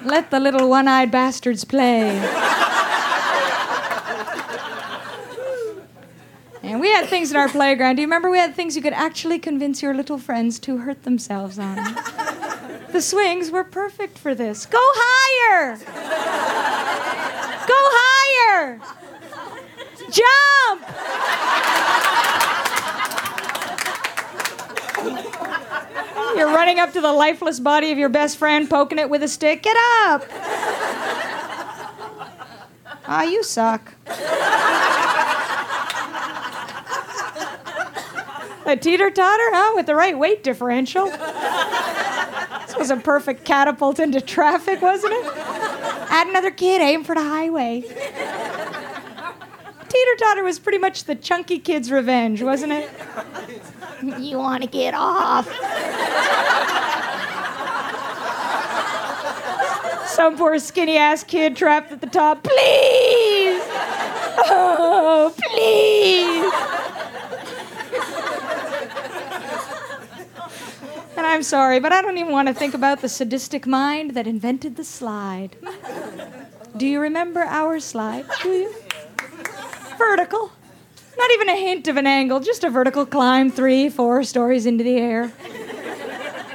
Let 0.04 0.32
the 0.32 0.40
little 0.40 0.70
one 0.70 0.88
eyed 0.88 1.12
bastards 1.12 1.66
play. 1.66 2.18
And 6.64 6.80
we 6.80 6.90
had 6.90 7.08
things 7.08 7.32
in 7.32 7.38
our 7.38 7.50
playground. 7.50 7.98
Do 7.98 8.02
you 8.02 8.08
remember 8.08 8.30
we 8.30 8.38
had 8.38 8.56
things 8.56 8.76
you 8.76 8.82
could 8.82 8.94
actually 8.94 9.40
convince 9.40 9.84
your 9.84 9.94
little 9.94 10.18
friends 10.18 10.58
to 10.60 10.78
hurt 10.78 11.04
themselves 11.04 11.60
on? 11.60 11.76
The 12.92 13.02
swings 13.02 13.52
were 13.52 13.64
perfect 13.66 14.18
for 14.18 14.34
this. 14.34 14.66
Go 14.66 14.80
higher! 14.82 15.78
Go 17.68 17.76
higher! 17.78 18.80
Jump! 20.16 20.82
You're 26.38 26.48
running 26.48 26.80
up 26.80 26.94
to 26.94 27.02
the 27.02 27.12
lifeless 27.12 27.60
body 27.60 27.92
of 27.92 27.98
your 27.98 28.08
best 28.08 28.38
friend, 28.38 28.70
poking 28.70 28.98
it 28.98 29.10
with 29.10 29.24
a 29.24 29.28
stick. 29.28 29.64
Get 29.64 29.76
up! 30.06 30.24
Ah, 33.08 33.24
you 33.24 33.44
suck. 33.44 33.94
A 38.66 38.76
teeter 38.78 39.12
totter, 39.12 39.50
huh? 39.54 39.74
With 39.76 39.86
the 39.86 39.96
right 39.96 40.18
weight 40.18 40.44
differential. 40.44 41.06
This 41.08 42.76
was 42.78 42.90
a 42.90 42.98
perfect 42.98 43.44
catapult 43.44 44.00
into 44.00 44.22
traffic, 44.22 44.82
wasn't 44.82 45.14
it? 45.14 45.26
Add 46.10 46.28
another 46.28 46.52
kid, 46.52 46.82
aim 46.82 47.04
for 47.04 47.16
the 47.16 47.22
highway. 47.22 47.84
Teeter 49.96 50.16
totter 50.18 50.44
was 50.44 50.60
pretty 50.60 50.78
much 50.78 51.06
the 51.06 51.16
chunky 51.16 51.58
kid's 51.58 51.90
revenge, 51.90 52.42
wasn't 52.42 52.74
it? 52.74 52.90
You 54.20 54.38
want 54.38 54.62
to 54.62 54.70
get 54.70 54.94
off. 54.94 55.48
Some 60.06 60.38
poor 60.38 60.60
skinny 60.60 60.98
ass 60.98 61.24
kid 61.24 61.56
trapped 61.56 61.94
at 61.94 62.02
the 62.02 62.08
top. 62.08 62.44
Please! 62.44 63.62
Oh, 64.48 65.34
please! 65.38 66.52
And 71.18 71.26
I'm 71.26 71.42
sorry, 71.42 71.80
but 71.80 71.94
I 71.94 72.02
don't 72.02 72.18
even 72.18 72.34
want 72.34 72.50
to 72.50 72.54
think 72.54 72.74
about 72.74 73.02
the 73.02 73.10
sadistic 73.10 73.66
mind 73.66 74.12
that 74.12 74.28
invented 74.28 74.76
the 74.76 74.84
slide. 74.84 75.56
Do 76.76 76.86
you 76.86 77.00
remember 77.00 77.40
our 77.44 77.80
slide? 77.80 78.26
Do 78.44 78.50
you? 78.50 78.85
Vertical. 80.10 80.52
Not 81.18 81.32
even 81.32 81.50
a 81.50 81.56
hint 81.56 81.88
of 81.88 81.98
an 81.98 82.06
angle, 82.06 82.40
just 82.40 82.64
a 82.64 82.70
vertical 82.70 83.06
climb 83.06 83.50
three, 83.50 83.90
four 83.90 84.24
stories 84.24 84.66
into 84.66 84.84
the 84.84 84.98
air. 84.98 85.34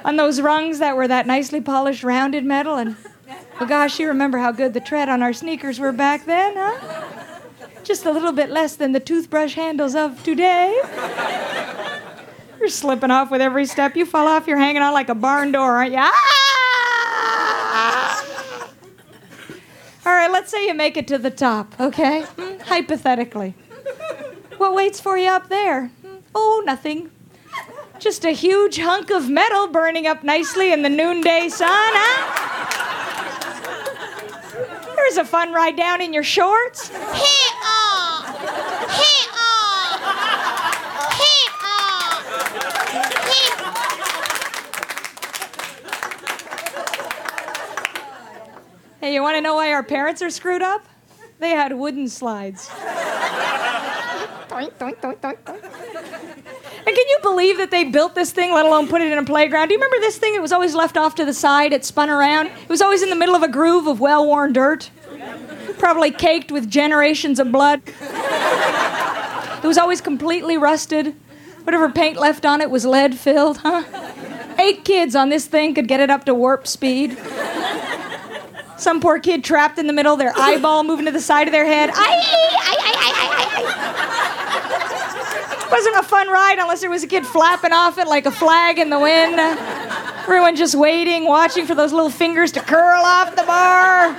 On 0.04 0.16
those 0.16 0.40
rungs 0.40 0.78
that 0.78 0.96
were 0.96 1.08
that 1.08 1.26
nicely 1.26 1.60
polished 1.60 2.04
rounded 2.04 2.44
metal, 2.44 2.76
and 2.76 2.96
well, 3.58 3.68
gosh, 3.68 3.98
you 3.98 4.06
remember 4.06 4.38
how 4.38 4.52
good 4.52 4.72
the 4.72 4.80
tread 4.80 5.08
on 5.08 5.22
our 5.22 5.32
sneakers 5.32 5.80
were 5.80 5.92
back 5.92 6.26
then, 6.26 6.54
huh? 6.56 7.08
Just 7.82 8.06
a 8.06 8.12
little 8.12 8.32
bit 8.32 8.50
less 8.50 8.76
than 8.76 8.92
the 8.92 9.00
toothbrush 9.00 9.54
handles 9.54 9.94
of 9.94 10.22
today. 10.22 10.80
You're 12.60 12.68
slipping 12.68 13.10
off 13.10 13.30
with 13.30 13.40
every 13.40 13.66
step 13.66 13.96
you 13.96 14.06
fall 14.06 14.28
off. 14.28 14.46
You're 14.46 14.58
hanging 14.58 14.82
on 14.82 14.92
like 14.92 15.08
a 15.08 15.14
barn 15.14 15.52
door, 15.52 15.76
aren't 15.76 15.92
you? 15.92 15.98
Ah! 15.98 16.20
All 20.06 20.12
right, 20.12 20.30
let's 20.30 20.50
say 20.50 20.66
you 20.66 20.74
make 20.74 20.96
it 20.96 21.08
to 21.08 21.18
the 21.18 21.30
top, 21.30 21.74
okay? 21.80 22.24
Hypothetically. 22.70 23.54
What 24.56 24.74
waits 24.74 25.00
for 25.00 25.18
you 25.18 25.28
up 25.28 25.48
there? 25.48 25.90
Oh, 26.32 26.62
nothing. 26.64 27.10
Just 27.98 28.24
a 28.24 28.30
huge 28.30 28.78
hunk 28.78 29.10
of 29.10 29.28
metal 29.28 29.66
burning 29.66 30.06
up 30.06 30.22
nicely 30.22 30.72
in 30.72 30.82
the 30.82 30.88
noonday 30.88 31.48
sun, 31.48 31.68
huh? 31.68 32.36
Here's 34.94 35.16
a 35.16 35.24
fun 35.24 35.52
ride 35.52 35.74
down 35.74 36.00
in 36.00 36.12
your 36.12 36.22
shorts. 36.22 36.90
Hee-aw! 36.90 38.36
Hee-aw! 39.00 39.98
Hee-aw! 41.18 42.22
Hey, 49.00 49.12
you 49.12 49.22
want 49.22 49.34
to 49.36 49.40
know 49.40 49.56
why 49.56 49.72
our 49.72 49.82
parents 49.82 50.22
are 50.22 50.30
screwed 50.30 50.62
up? 50.62 50.84
They 51.40 51.50
had 51.50 51.72
wooden 51.72 52.08
slides. 52.08 52.68
Doink, 54.48 54.72
doink, 54.74 55.00
doink, 55.00 55.18
doink. 55.20 55.38
And 55.48 56.96
can 56.96 57.08
you 57.08 57.18
believe 57.22 57.56
that 57.56 57.70
they 57.70 57.84
built 57.84 58.14
this 58.14 58.30
thing, 58.30 58.52
let 58.52 58.66
alone 58.66 58.88
put 58.88 59.00
it 59.00 59.10
in 59.10 59.16
a 59.16 59.24
playground? 59.24 59.68
Do 59.68 59.74
you 59.74 59.78
remember 59.78 60.00
this 60.00 60.18
thing? 60.18 60.34
It 60.34 60.42
was 60.42 60.52
always 60.52 60.74
left 60.74 60.98
off 60.98 61.14
to 61.14 61.24
the 61.24 61.32
side, 61.32 61.72
it 61.72 61.84
spun 61.84 62.10
around. 62.10 62.48
It 62.48 62.68
was 62.68 62.82
always 62.82 63.02
in 63.02 63.08
the 63.08 63.16
middle 63.16 63.34
of 63.34 63.42
a 63.42 63.48
groove 63.48 63.86
of 63.86 64.00
well 64.00 64.26
worn 64.26 64.52
dirt, 64.52 64.90
probably 65.78 66.10
caked 66.10 66.52
with 66.52 66.68
generations 66.68 67.38
of 67.38 67.50
blood. 67.50 67.80
It 69.62 69.66
was 69.66 69.78
always 69.78 70.00
completely 70.02 70.58
rusted. 70.58 71.14
Whatever 71.64 71.90
paint 71.90 72.18
left 72.18 72.44
on 72.44 72.60
it 72.60 72.70
was 72.70 72.84
lead 72.84 73.14
filled, 73.18 73.58
huh? 73.58 73.84
Eight 74.58 74.84
kids 74.84 75.16
on 75.16 75.30
this 75.30 75.46
thing 75.46 75.74
could 75.74 75.88
get 75.88 76.00
it 76.00 76.10
up 76.10 76.24
to 76.24 76.34
warp 76.34 76.66
speed. 76.66 77.16
Some 78.80 79.00
poor 79.02 79.18
kid 79.20 79.44
trapped 79.44 79.78
in 79.78 79.86
the 79.86 79.92
middle, 79.92 80.16
their 80.16 80.32
eyeball 80.36 80.84
moving 80.84 81.04
to 81.04 81.12
the 81.12 81.20
side 81.20 81.46
of 81.46 81.52
their 81.52 81.66
head. 81.66 81.90
Aye, 81.92 81.94
aye, 81.96 82.76
aye, 82.78 83.12
aye. 85.66 85.68
Wasn't 85.70 85.96
a 85.96 86.02
fun 86.02 86.28
ride 86.28 86.58
unless 86.58 86.80
there 86.80 86.88
was 86.88 87.04
a 87.04 87.06
kid 87.06 87.26
flapping 87.26 87.72
off 87.72 87.98
it 87.98 88.08
like 88.08 88.24
a 88.24 88.30
flag 88.30 88.78
in 88.78 88.88
the 88.88 88.98
wind. 88.98 89.38
Everyone 89.38 90.56
just 90.56 90.74
waiting, 90.74 91.26
watching 91.26 91.66
for 91.66 91.74
those 91.74 91.92
little 91.92 92.08
fingers 92.10 92.52
to 92.52 92.60
curl 92.60 93.02
off 93.04 93.36
the 93.36 93.42
bar. 93.42 94.16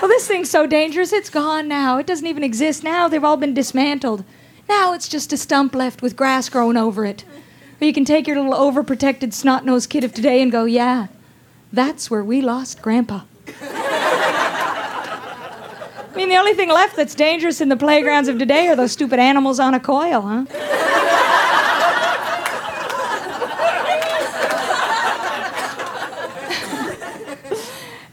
Well, 0.00 0.08
this 0.08 0.28
thing's 0.28 0.48
so 0.48 0.64
dangerous, 0.66 1.12
it's 1.12 1.28
gone 1.28 1.66
now. 1.66 1.98
It 1.98 2.06
doesn't 2.06 2.26
even 2.26 2.44
exist 2.44 2.84
now. 2.84 3.08
They've 3.08 3.24
all 3.24 3.36
been 3.36 3.52
dismantled. 3.52 4.24
Now 4.68 4.92
it's 4.92 5.08
just 5.08 5.32
a 5.32 5.36
stump 5.36 5.74
left 5.74 6.02
with 6.02 6.14
grass 6.16 6.48
growing 6.48 6.76
over 6.76 7.04
it. 7.04 7.24
Or 7.80 7.86
you 7.86 7.92
can 7.92 8.04
take 8.04 8.26
your 8.26 8.36
little 8.40 8.54
overprotected 8.54 9.32
snot 9.32 9.64
nosed 9.64 9.88
kid 9.88 10.02
of 10.02 10.12
today 10.12 10.42
and 10.42 10.50
go, 10.50 10.64
yeah, 10.64 11.06
that's 11.72 12.10
where 12.10 12.24
we 12.24 12.40
lost 12.40 12.82
Grandpa. 12.82 13.20
I 16.10 16.16
mean, 16.16 16.28
the 16.28 16.36
only 16.36 16.54
thing 16.54 16.70
left 16.70 16.96
that's 16.96 17.14
dangerous 17.14 17.60
in 17.60 17.68
the 17.68 17.76
playgrounds 17.76 18.28
of 18.28 18.38
today 18.38 18.66
are 18.66 18.74
those 18.74 18.90
stupid 18.90 19.20
animals 19.20 19.60
on 19.60 19.74
a 19.74 19.80
coil, 19.80 20.22
huh? 20.22 20.44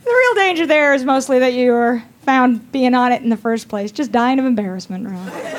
the 0.04 0.12
real 0.12 0.34
danger 0.36 0.68
there 0.68 0.94
is 0.94 1.04
mostly 1.04 1.40
that 1.40 1.54
you 1.54 1.72
were 1.72 2.04
found 2.22 2.72
being 2.72 2.94
on 2.94 3.12
it 3.12 3.24
in 3.24 3.30
the 3.30 3.38
first 3.38 3.68
place, 3.68 3.92
just 3.92 4.12
dying 4.12 4.38
of 4.38 4.46
embarrassment, 4.46 5.08
really. 5.08 5.55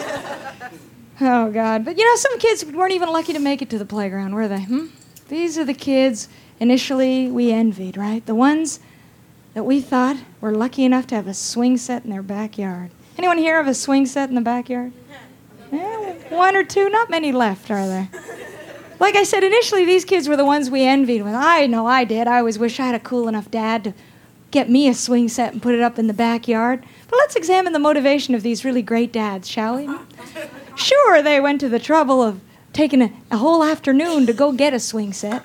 Oh, 1.20 1.50
God. 1.50 1.84
But 1.84 1.98
you 1.98 2.04
know, 2.04 2.16
some 2.16 2.38
kids 2.38 2.64
weren't 2.64 2.92
even 2.92 3.08
lucky 3.08 3.32
to 3.32 3.38
make 3.38 3.62
it 3.62 3.70
to 3.70 3.78
the 3.78 3.86
playground, 3.86 4.34
were 4.34 4.48
they? 4.48 4.62
Hmm? 4.62 4.86
These 5.28 5.58
are 5.58 5.64
the 5.64 5.74
kids 5.74 6.28
initially 6.60 7.28
we 7.28 7.52
envied, 7.52 7.96
right? 7.96 8.24
The 8.24 8.34
ones 8.34 8.80
that 9.54 9.64
we 9.64 9.80
thought 9.80 10.16
were 10.40 10.52
lucky 10.52 10.84
enough 10.84 11.06
to 11.08 11.14
have 11.14 11.26
a 11.26 11.34
swing 11.34 11.78
set 11.78 12.04
in 12.04 12.10
their 12.10 12.22
backyard. 12.22 12.90
Anyone 13.18 13.38
here 13.38 13.56
have 13.56 13.66
a 13.66 13.74
swing 13.74 14.06
set 14.06 14.28
in 14.28 14.34
the 14.34 14.40
backyard? 14.40 14.92
Yeah, 15.72 16.12
one 16.28 16.54
or 16.54 16.62
two, 16.62 16.90
not 16.90 17.10
many 17.10 17.32
left, 17.32 17.70
are 17.70 17.86
there? 17.86 18.08
Like 19.00 19.16
I 19.16 19.24
said, 19.24 19.42
initially 19.42 19.84
these 19.84 20.04
kids 20.04 20.28
were 20.28 20.36
the 20.36 20.44
ones 20.44 20.70
we 20.70 20.82
envied. 20.82 21.22
I 21.22 21.66
know 21.66 21.86
I 21.86 22.04
did. 22.04 22.28
I 22.28 22.38
always 22.38 22.58
wish 22.58 22.78
I 22.78 22.86
had 22.86 22.94
a 22.94 23.00
cool 23.00 23.28
enough 23.28 23.50
dad 23.50 23.84
to 23.84 23.94
get 24.50 24.70
me 24.70 24.88
a 24.88 24.94
swing 24.94 25.28
set 25.28 25.52
and 25.52 25.60
put 25.62 25.74
it 25.74 25.80
up 25.80 25.98
in 25.98 26.06
the 26.06 26.14
backyard. 26.14 26.84
But 27.08 27.16
let's 27.18 27.36
examine 27.36 27.72
the 27.72 27.78
motivation 27.78 28.34
of 28.34 28.42
these 28.42 28.64
really 28.64 28.82
great 28.82 29.12
dads, 29.12 29.48
shall 29.48 29.76
we? 29.76 29.88
Sure, 30.76 31.22
they 31.22 31.40
went 31.40 31.60
to 31.60 31.68
the 31.68 31.78
trouble 31.78 32.22
of 32.22 32.40
taking 32.72 33.00
a, 33.00 33.10
a, 33.30 33.38
whole 33.38 33.64
afternoon 33.64 34.26
to 34.26 34.34
go 34.34 34.52
get 34.52 34.74
a 34.74 34.78
swing 34.78 35.12
set, 35.12 35.42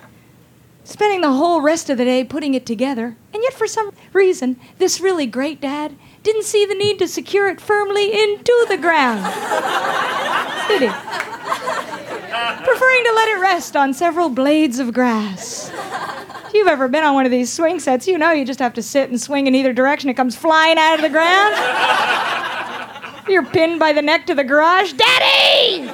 spending 0.84 1.22
the 1.22 1.32
whole 1.32 1.62
rest 1.62 1.90
of 1.90 1.98
the 1.98 2.04
day 2.04 2.24
putting 2.24 2.54
it 2.54 2.66
together, 2.66 3.16
and 3.34 3.42
yet 3.42 3.54
for 3.54 3.66
some 3.66 3.94
reason, 4.12 4.60
this 4.78 5.00
really 5.00 5.26
great 5.26 5.62
dad 5.62 5.96
didn't 6.24 6.44
see 6.44 6.66
the 6.66 6.76
need 6.76 7.00
to 7.00 7.08
secure 7.08 7.48
it 7.48 7.62
firmly 7.62 8.12
into 8.12 8.66
the 8.68 8.78
ground. 8.78 9.24
Did 10.68 10.82
he? 10.82 10.90
Preferring 10.90 13.04
to 13.06 13.14
let 13.16 13.30
it 13.30 13.40
rest 13.40 13.78
on 13.78 13.94
several 13.94 14.30
blades 14.30 14.80
of 14.80 14.94
grass. 14.94 15.72
If 16.48 16.54
you've 16.54 16.68
ever 16.68 16.90
been 16.90 17.06
on 17.06 17.14
one 17.14 17.26
of 17.26 17.32
these 17.32 17.52
swing 17.52 17.80
sets, 17.80 18.08
you 18.08 18.18
know 18.18 18.32
you 18.32 18.44
just 18.44 18.60
have 18.60 18.74
to 18.74 18.84
sit 18.84 19.10
and 19.10 19.20
swing 19.20 19.48
in 19.48 19.56
either 19.56 19.72
direction. 19.72 20.10
It 20.10 20.16
comes 20.16 20.36
flying 20.36 20.78
out 20.78 20.96
of 20.96 21.02
the 21.02 21.10
ground. 21.10 22.36
You're 23.32 23.46
pinned 23.46 23.80
by 23.80 23.94
the 23.94 24.02
neck 24.02 24.26
to 24.26 24.36
the 24.36 24.44
garage. 24.44 24.92
Daddy! 24.92 25.88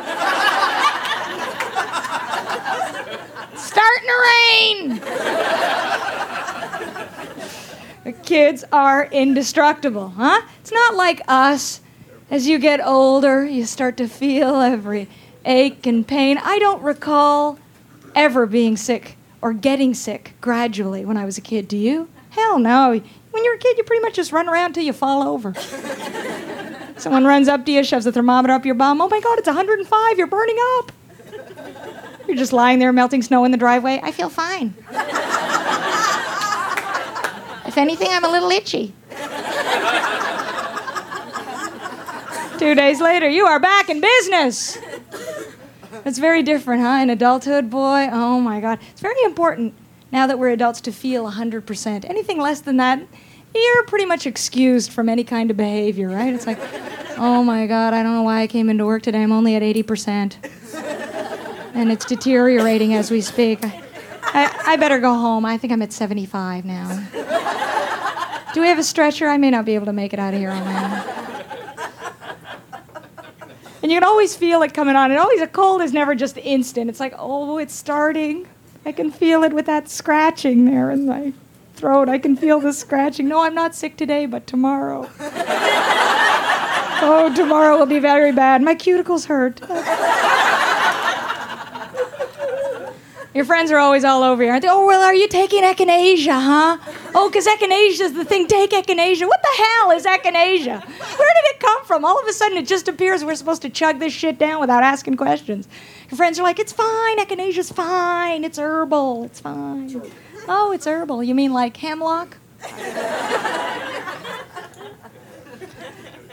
Starting 3.56 4.08
to 4.08 4.18
rain! 4.26 5.00
the 8.06 8.12
kids 8.24 8.64
are 8.74 9.06
indestructible, 9.12 10.10
huh? 10.10 10.42
It's 10.62 10.72
not 10.72 10.96
like 10.96 11.22
us. 11.28 11.82
As 12.32 12.48
you 12.48 12.58
get 12.58 12.84
older, 12.84 13.46
you 13.46 13.68
start 13.68 13.98
to 13.98 14.08
feel 14.08 14.56
every 14.56 15.08
ache 15.46 15.86
and 15.86 16.08
pain. 16.08 16.40
I 16.40 16.58
don't 16.58 16.82
recall 16.82 17.60
ever 18.16 18.48
being 18.48 18.78
sick 18.78 19.16
or 19.44 19.54
getting 19.54 19.94
sick 19.94 20.34
gradually 20.42 21.06
when 21.06 21.18
I 21.18 21.26
was 21.26 21.38
a 21.38 21.42
kid. 21.42 21.68
Do 21.68 21.78
you? 21.78 22.10
Hell 22.32 22.58
no. 22.58 23.00
When 23.30 23.46
you're 23.46 23.56
a 23.56 23.60
kid, 23.60 23.78
you 23.78 23.84
pretty 23.84 24.02
much 24.02 24.16
just 24.16 24.32
run 24.32 24.50
around 24.50 24.74
till 24.74 24.84
you 24.84 24.94
fall 24.94 25.22
over. 25.22 25.54
Someone 26.98 27.26
runs 27.26 27.48
up 27.48 27.66
to 27.66 27.72
you, 27.72 27.84
shoves 27.84 28.06
a 28.06 28.12
thermometer 28.12 28.54
up 28.54 28.66
your 28.66 28.76
bum. 28.76 29.02
Oh 29.02 29.08
my 29.08 29.20
God, 29.20 29.38
it's 29.38 29.48
105. 29.48 30.18
You're 30.18 30.28
burning 30.28 30.58
up. 30.78 30.92
You're 32.28 32.38
just 32.38 32.54
lying 32.54 32.80
there 32.80 32.92
melting 32.92 33.22
snow 33.22 33.46
in 33.46 33.52
the 33.52 33.58
driveway. 33.58 34.00
I 34.04 34.12
feel 34.12 34.30
fine. 34.30 34.74
if 37.66 37.78
anything, 37.78 38.10
I'm 38.12 38.26
a 38.26 38.30
little 38.30 38.50
itchy. 38.50 38.94
Two 42.60 42.74
days 42.74 43.00
later, 43.00 43.30
you 43.30 43.46
are 43.46 43.60
back 43.60 43.90
in 43.90 44.02
business. 44.02 44.78
It's 46.06 46.18
very 46.18 46.42
different, 46.42 46.82
huh? 46.82 47.00
In 47.02 47.10
adulthood, 47.10 47.70
boy, 47.70 48.10
oh 48.12 48.42
my 48.42 48.60
God. 48.60 48.80
It's 48.92 49.02
very 49.02 49.22
important 49.24 49.74
now 50.12 50.26
that 50.28 50.40
we're 50.40 50.50
adults 50.50 50.82
to 50.82 50.92
feel 50.92 51.32
100%. 51.32 52.10
Anything 52.10 52.40
less 52.40 52.62
than 52.62 52.78
that, 52.78 53.02
you're 53.54 53.84
pretty 53.84 54.06
much 54.06 54.26
excused 54.26 54.92
from 54.92 55.10
any 55.10 55.24
kind 55.24 55.52
of 55.52 55.58
behavior, 55.58 56.10
right? 56.10 56.34
It's 56.34 56.48
like, 56.48 56.60
oh 57.18 57.44
my 57.44 57.68
God, 57.68 57.94
I 57.94 58.04
don't 58.04 58.14
know 58.14 58.24
why 58.24 58.42
I 58.42 58.48
came 58.48 58.70
into 58.70 58.86
work 58.86 59.04
today. 59.04 59.24
I'm 59.24 59.32
only 59.32 59.56
at 59.56 59.62
80%. 59.62 60.36
And 61.74 61.92
it's 61.92 62.06
deteriorating 62.06 62.94
as 62.94 63.12
we 63.12 63.22
speak. 63.22 63.60
I, 63.64 63.84
I, 64.24 64.74
I 64.74 64.76
better 64.78 65.00
go 65.00 65.14
home. 65.14 65.46
I 65.46 65.58
think 65.58 65.72
I'm 65.74 65.82
at 65.82 65.94
75 65.94 66.66
now. 66.66 66.88
Do 68.54 68.62
we 68.62 68.68
have 68.68 68.80
a 68.80 68.84
stretcher? 68.84 69.28
I 69.28 69.38
may 69.38 69.52
not 69.52 69.66
be 69.66 69.76
able 69.76 69.86
to 69.86 69.94
make 69.94 70.14
it 70.14 70.20
out 70.20 70.34
of 70.34 70.40
here 70.40 70.50
on 70.50 70.64
my 70.64 70.84
own. 70.84 71.18
And 73.84 73.92
you 73.92 74.00
can 74.00 74.04
always 74.08 74.36
feel 74.36 74.64
it 74.64 74.74
coming 74.74 74.96
on. 74.96 75.12
And 75.12 75.20
always, 75.20 75.40
a 75.42 75.48
cold 75.48 75.82
is 75.82 75.94
never 75.94 76.16
just 76.16 76.38
instant. 76.38 76.90
It's 76.90 77.00
like, 77.00 77.14
oh, 77.18 77.60
it's 77.60 77.76
starting. 77.76 78.48
I 78.86 78.92
can 78.92 79.12
feel 79.12 79.44
it 79.44 79.54
with 79.54 79.68
that 79.68 79.90
scratching 79.90 80.66
there 80.66 80.90
and 80.90 81.06
my 81.06 81.34
throat. 81.78 82.10
I 82.10 82.18
can 82.18 82.36
feel 82.36 82.60
the 82.60 82.74
scratching. 82.74 83.28
No, 83.28 83.42
I'm 83.44 83.56
not 83.56 83.76
sick 83.76 83.96
today, 83.96 84.26
but 84.26 84.48
tomorrow. 84.48 85.10
oh, 87.00 87.32
tomorrow 87.36 87.78
will 87.78 87.86
be 87.86 88.00
very 88.00 88.32
bad. 88.32 88.62
My 88.62 88.76
cuticles 88.76 89.26
hurt. 89.26 89.62
Your 93.38 93.46
friends 93.46 93.70
are 93.70 93.78
always 93.78 94.04
all 94.04 94.24
over 94.24 94.44
you, 94.44 94.50
aren't 94.50 94.64
they? 94.64 94.68
Oh, 94.68 94.88
well, 94.88 95.04
are 95.04 95.14
you 95.14 95.28
taking 95.28 95.62
echinacea, 95.62 96.32
huh? 96.32 96.78
Oh, 97.14 97.30
because 97.30 97.46
echinacea 97.46 98.02
is 98.02 98.14
the 98.14 98.26
thing. 98.26 98.48
Take 98.48 98.72
echinacea. 98.72 99.28
What 99.28 99.44
the 99.44 99.64
hell 99.64 99.92
is 99.92 100.06
echinacea? 100.06 100.84
Where 100.84 101.34
did 101.36 101.46
it 101.52 101.60
come 101.60 101.86
from? 101.86 102.04
All 102.04 102.20
of 102.20 102.28
a 102.28 102.34
sudden, 102.34 102.58
it 102.58 102.66
just 102.66 102.88
appears 102.88 103.24
we're 103.24 103.36
supposed 103.36 103.62
to 103.62 103.70
chug 103.70 104.00
this 104.00 104.12
shit 104.12 104.40
down 104.40 104.60
without 104.60 104.82
asking 104.82 105.18
questions. 105.18 105.68
Your 106.10 106.18
friends 106.18 106.40
are 106.40 106.44
like, 106.44 106.58
it's 106.58 106.74
fine. 106.74 107.20
Echinacea's 107.20 107.72
fine. 107.72 108.44
It's 108.44 108.58
herbal. 108.58 109.26
It's 109.26 109.40
fine. 109.40 110.02
Oh, 110.48 110.72
it's 110.72 110.88
herbal. 110.88 111.24
You 111.24 111.36
mean 111.36 111.54
like 111.54 111.78
hemlock? 111.78 112.38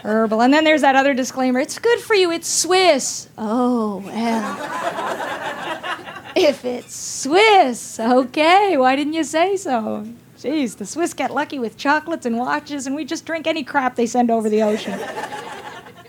herbal. 0.03 0.41
And 0.41 0.53
then 0.53 0.63
there's 0.63 0.81
that 0.81 0.95
other 0.95 1.13
disclaimer 1.13 1.59
it's 1.59 1.79
good 1.79 1.99
for 1.99 2.13
you, 2.15 2.31
it's 2.31 2.47
Swiss. 2.47 3.27
Oh, 3.37 3.97
well. 4.05 4.55
if 6.35 6.63
it's 6.63 6.95
Swiss, 6.95 7.99
okay, 7.99 8.77
why 8.77 8.95
didn't 8.95 9.13
you 9.13 9.23
say 9.23 9.57
so? 9.57 10.07
Jeez, 10.37 10.77
the 10.77 10.85
Swiss 10.85 11.13
get 11.13 11.33
lucky 11.33 11.57
with 11.59 11.75
chocolates 11.75 12.25
and 12.25 12.37
watches, 12.37 12.85
and 12.85 12.95
we 12.95 13.03
just 13.03 13.25
drink 13.25 13.47
any 13.47 13.63
crap 13.63 13.95
they 13.95 14.05
send 14.05 14.29
over 14.29 14.47
the 14.49 14.61
ocean. 14.61 14.99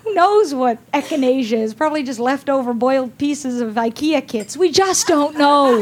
Who 0.04 0.14
knows 0.14 0.54
what 0.54 0.78
echinacea 0.92 1.58
is? 1.58 1.72
Probably 1.74 2.02
just 2.02 2.20
leftover 2.20 2.74
boiled 2.74 3.16
pieces 3.18 3.60
of 3.60 3.74
IKEA 3.74 4.26
kits. 4.28 4.56
We 4.56 4.70
just 4.70 5.06
don't 5.06 5.38
know. 5.38 5.78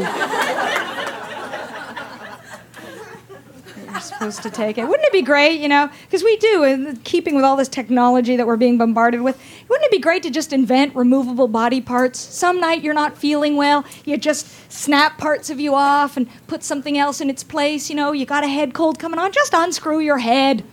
Supposed 4.15 4.43
to 4.43 4.49
take 4.49 4.77
it. 4.77 4.87
Wouldn't 4.87 5.05
it 5.05 5.11
be 5.11 5.21
great, 5.21 5.59
you 5.59 5.67
know? 5.67 5.89
Because 6.03 6.23
we 6.23 6.37
do, 6.37 6.63
in 6.63 6.97
keeping 6.97 7.35
with 7.35 7.43
all 7.43 7.55
this 7.55 7.67
technology 7.67 8.35
that 8.35 8.47
we're 8.47 8.57
being 8.57 8.77
bombarded 8.77 9.21
with, 9.21 9.39
wouldn't 9.69 9.85
it 9.85 9.91
be 9.91 9.99
great 9.99 10.23
to 10.23 10.29
just 10.29 10.53
invent 10.53 10.95
removable 10.95 11.47
body 11.47 11.81
parts? 11.81 12.19
Some 12.19 12.59
night 12.59 12.83
you're 12.83 12.93
not 12.93 13.17
feeling 13.17 13.55
well, 13.55 13.85
you 14.05 14.17
just 14.17 14.71
snap 14.71 15.17
parts 15.17 15.49
of 15.49 15.59
you 15.59 15.75
off 15.75 16.17
and 16.17 16.27
put 16.47 16.63
something 16.63 16.97
else 16.97 17.21
in 17.21 17.29
its 17.29 17.43
place. 17.43 17.89
You 17.89 17.95
know, 17.95 18.11
you 18.11 18.25
got 18.25 18.43
a 18.43 18.47
head 18.47 18.73
cold 18.73 18.99
coming 18.99 19.19
on, 19.19 19.31
just 19.31 19.53
unscrew 19.53 19.99
your 19.99 20.19
head. 20.19 20.63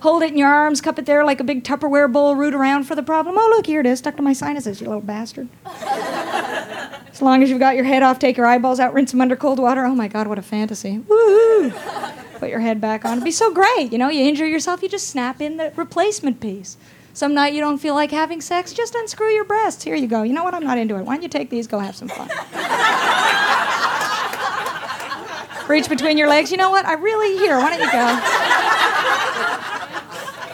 Hold 0.00 0.24
it 0.24 0.32
in 0.32 0.38
your 0.38 0.48
arms, 0.48 0.80
cup 0.80 0.98
it 0.98 1.06
there 1.06 1.24
like 1.24 1.38
a 1.38 1.44
big 1.44 1.62
Tupperware 1.62 2.12
bowl, 2.12 2.34
root 2.34 2.54
around 2.54 2.84
for 2.84 2.96
the 2.96 3.04
problem. 3.04 3.36
Oh, 3.38 3.48
look, 3.54 3.66
here 3.66 3.78
it 3.78 3.86
is, 3.86 4.00
stuck 4.00 4.16
to 4.16 4.22
my 4.22 4.32
sinuses, 4.32 4.80
you 4.80 4.88
little 4.88 5.00
bastard. 5.00 5.48
as 5.64 7.22
long 7.22 7.40
as 7.44 7.50
you've 7.50 7.60
got 7.60 7.76
your 7.76 7.84
head 7.84 8.02
off, 8.02 8.18
take 8.18 8.36
your 8.36 8.46
eyeballs 8.46 8.80
out, 8.80 8.94
rinse 8.94 9.12
them 9.12 9.20
under 9.20 9.36
cold 9.36 9.60
water. 9.60 9.84
Oh 9.84 9.94
my 9.94 10.08
God, 10.08 10.26
what 10.26 10.40
a 10.40 10.42
fantasy. 10.42 10.98
Woohoo! 10.98 12.18
Put 12.42 12.50
your 12.50 12.58
head 12.58 12.80
back 12.80 13.04
on. 13.04 13.12
It'd 13.12 13.22
be 13.22 13.30
so 13.30 13.54
great. 13.54 13.92
You 13.92 13.98
know, 13.98 14.08
you 14.08 14.24
injure 14.24 14.44
yourself, 14.44 14.82
you 14.82 14.88
just 14.88 15.06
snap 15.06 15.40
in 15.40 15.58
the 15.58 15.72
replacement 15.76 16.40
piece. 16.40 16.76
Some 17.14 17.34
night 17.34 17.54
you 17.54 17.60
don't 17.60 17.78
feel 17.78 17.94
like 17.94 18.10
having 18.10 18.40
sex, 18.40 18.72
just 18.72 18.96
unscrew 18.96 19.28
your 19.28 19.44
breasts. 19.44 19.84
Here 19.84 19.94
you 19.94 20.08
go. 20.08 20.24
You 20.24 20.32
know 20.32 20.42
what? 20.42 20.52
I'm 20.52 20.64
not 20.64 20.76
into 20.76 20.96
it. 20.96 21.04
Why 21.04 21.14
don't 21.14 21.22
you 21.22 21.28
take 21.28 21.50
these? 21.50 21.68
Go 21.68 21.78
have 21.78 21.94
some 21.94 22.08
fun. 22.08 22.26
Reach 25.68 25.88
between 25.88 26.18
your 26.18 26.28
legs. 26.28 26.50
You 26.50 26.56
know 26.56 26.70
what? 26.70 26.84
I 26.84 26.94
really 26.94 27.38
here. 27.38 27.58
Why 27.58 27.70
don't 27.70 27.80
you 27.80 27.92
go? 27.92 28.06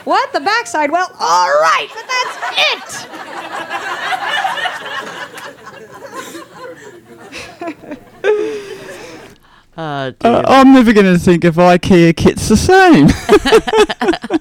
What? 0.04 0.30
The 0.34 0.40
backside? 0.40 0.90
Well, 0.90 1.10
all 1.18 1.48
right, 1.48 1.88
but 1.94 2.06
that's 2.06 2.36
it. 2.74 3.08
Oh. 9.80 10.12
Uh, 10.24 10.42
I'm 10.46 10.72
never 10.72 10.92
going 10.92 11.06
to 11.06 11.18
think 11.20 11.44
of 11.44 11.54
IKEA 11.54 12.16
kits 12.16 12.48
the 12.48 12.56
same. 12.56 13.06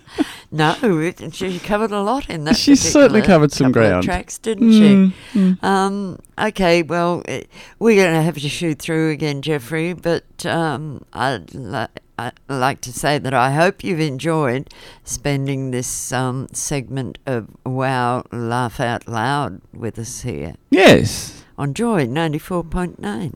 No, 0.50 0.76
it, 0.82 1.36
she 1.36 1.60
covered 1.60 1.91
a 1.91 2.02
lot 2.02 2.30
in 2.30 2.45
that. 2.45 2.56
She 2.56 2.78
certainly 2.78 3.21
covered 3.21 3.52
some 3.52 3.73
ground. 3.73 4.06
Tracks, 4.06 4.38
didn't 4.38 4.69
Mm, 4.71 5.13
she? 5.34 5.58
Um, 5.62 6.19
okay, 6.39 6.84
well, 6.84 7.21
eh, 7.28 7.43
we're 7.80 8.02
going 8.02 8.15
to 8.15 8.21
have 8.21 8.36
to 8.36 8.47
shoot 8.47 8.80
through 8.80 9.10
again, 9.10 9.41
Jeffrey. 9.41 9.91
But 9.91 10.45
um, 10.45 11.04
I'd, 11.12 11.54
li- 11.54 11.88
I'd 12.17 12.32
like 12.47 12.80
to 12.82 12.93
say 12.93 13.17
that 13.19 13.34
I 13.34 13.52
hope 13.52 13.84
you've 13.84 14.00
enjoyed 14.00 14.73
spending 15.04 15.71
this 15.71 16.13
um, 16.13 16.47
segment 16.54 17.17
of 17.26 17.50
Wow 17.65 18.23
Laugh 18.32 18.80
Out 18.80 19.06
Loud 19.06 19.62
with 19.73 20.00
us 20.00 20.21
here 20.21 20.56
yes. 20.71 21.43
on 21.58 21.73
Joy 21.73 22.06
ninety 22.06 22.39
four 22.39 22.63
point 22.63 23.00
nine. 23.00 23.36